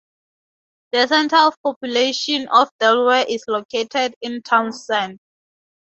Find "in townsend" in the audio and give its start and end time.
4.19-5.19